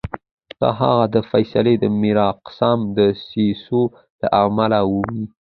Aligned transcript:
د 0.59 0.61
هغه 0.79 1.05
دا 1.13 1.21
فیصله 1.31 1.71
د 1.79 1.85
میرقاسم 2.01 2.79
دسیسو 2.97 3.81
له 4.19 4.27
امله 4.45 4.79
وه. 4.91 5.01